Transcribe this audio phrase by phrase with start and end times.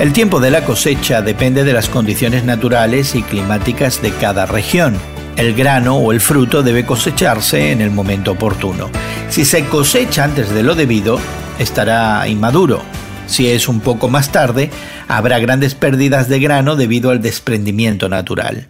[0.00, 4.96] El tiempo de la cosecha depende de las condiciones naturales y climáticas de cada región.
[5.36, 8.90] El grano o el fruto debe cosecharse en el momento oportuno.
[9.28, 11.20] Si se cosecha antes de lo debido,
[11.58, 12.82] estará inmaduro.
[13.26, 14.70] Si es un poco más tarde,
[15.08, 18.68] habrá grandes pérdidas de grano debido al desprendimiento natural.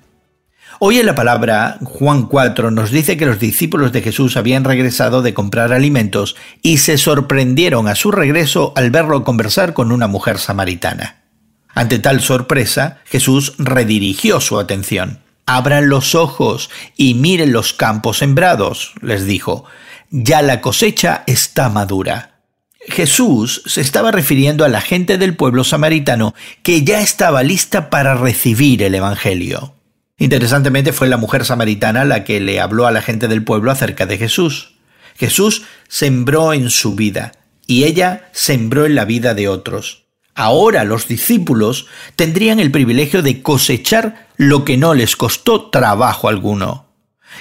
[0.84, 5.22] Hoy en la palabra Juan 4 nos dice que los discípulos de Jesús habían regresado
[5.22, 10.38] de comprar alimentos y se sorprendieron a su regreso al verlo conversar con una mujer
[10.38, 11.22] samaritana.
[11.68, 15.20] Ante tal sorpresa, Jesús redirigió su atención.
[15.46, 19.64] Abran los ojos y miren los campos sembrados, les dijo.
[20.10, 22.40] Ya la cosecha está madura.
[22.88, 28.16] Jesús se estaba refiriendo a la gente del pueblo samaritano que ya estaba lista para
[28.16, 29.76] recibir el Evangelio.
[30.22, 34.06] Interesantemente fue la mujer samaritana la que le habló a la gente del pueblo acerca
[34.06, 34.74] de Jesús.
[35.16, 37.32] Jesús sembró en su vida
[37.66, 40.04] y ella sembró en la vida de otros.
[40.36, 46.86] Ahora los discípulos tendrían el privilegio de cosechar lo que no les costó trabajo alguno.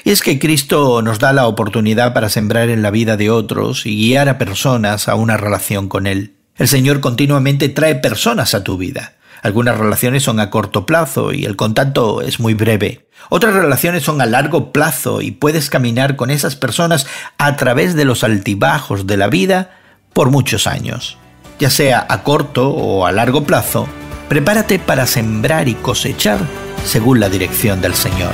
[0.04, 3.86] Y es que Cristo nos da la oportunidad para sembrar en la vida de otros
[3.86, 6.34] y guiar a personas a una relación con Él.
[6.56, 9.18] El Señor continuamente trae personas a tu vida.
[9.42, 13.08] Algunas relaciones son a corto plazo y el contacto es muy breve.
[13.30, 18.06] Otras relaciones son a largo plazo y puedes caminar con esas personas a través de
[18.06, 19.72] los altibajos de la vida
[20.14, 21.18] por muchos años
[21.62, 23.88] ya sea a corto o a largo plazo,
[24.28, 26.40] prepárate para sembrar y cosechar
[26.84, 28.34] según la dirección del Señor.